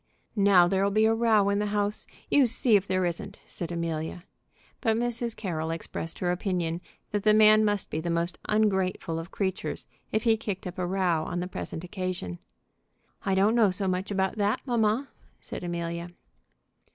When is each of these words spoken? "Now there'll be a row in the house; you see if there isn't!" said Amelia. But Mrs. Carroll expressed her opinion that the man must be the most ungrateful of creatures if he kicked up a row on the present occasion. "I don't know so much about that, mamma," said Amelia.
"Now 0.35 0.67
there'll 0.67 0.89
be 0.89 1.05
a 1.05 1.13
row 1.13 1.49
in 1.49 1.59
the 1.59 1.67
house; 1.67 2.07
you 2.31 2.47
see 2.47 2.75
if 2.75 2.87
there 2.87 3.05
isn't!" 3.05 3.39
said 3.45 3.71
Amelia. 3.71 4.23
But 4.81 4.97
Mrs. 4.97 5.35
Carroll 5.35 5.69
expressed 5.69 6.17
her 6.17 6.31
opinion 6.31 6.81
that 7.11 7.21
the 7.21 7.35
man 7.35 7.63
must 7.63 7.91
be 7.91 8.01
the 8.01 8.09
most 8.09 8.39
ungrateful 8.49 9.19
of 9.19 9.29
creatures 9.29 9.85
if 10.11 10.23
he 10.23 10.37
kicked 10.37 10.65
up 10.65 10.79
a 10.79 10.87
row 10.87 11.25
on 11.25 11.39
the 11.39 11.45
present 11.47 11.83
occasion. 11.83 12.39
"I 13.27 13.35
don't 13.35 13.53
know 13.53 13.69
so 13.69 13.87
much 13.87 14.09
about 14.09 14.37
that, 14.37 14.61
mamma," 14.65 15.09
said 15.39 15.63
Amelia. 15.63 16.09